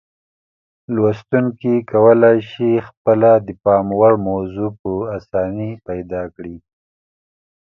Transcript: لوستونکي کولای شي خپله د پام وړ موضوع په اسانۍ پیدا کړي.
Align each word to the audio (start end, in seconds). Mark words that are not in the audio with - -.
لوستونکي 0.95 1.73
کولای 1.91 2.37
شي 2.51 2.71
خپله 2.87 3.31
د 3.47 3.49
پام 3.63 3.85
وړ 3.99 4.13
موضوع 4.29 4.69
په 4.81 4.91
اسانۍ 5.17 5.71
پیدا 5.87 6.21
کړي. 6.35 6.55